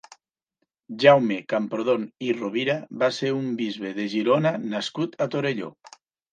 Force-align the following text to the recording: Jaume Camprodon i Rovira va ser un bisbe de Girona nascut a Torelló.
Jaume 1.03 1.37
Camprodon 1.53 2.07
i 2.29 2.33
Rovira 2.39 2.79
va 3.05 3.11
ser 3.19 3.31
un 3.43 3.47
bisbe 3.63 3.95
de 4.01 4.09
Girona 4.17 4.57
nascut 4.75 5.23
a 5.29 5.33
Torelló. 5.37 5.75